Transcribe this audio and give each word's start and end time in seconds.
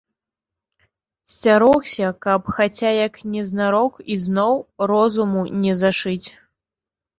Сцярогся, 1.33 2.05
каб 2.27 2.41
хаця 2.57 2.91
як 3.07 3.21
незнарок 3.35 3.93
ізноў 4.17 4.55
розуму 4.95 5.47
не 5.63 5.79
зашыць. 5.85 6.27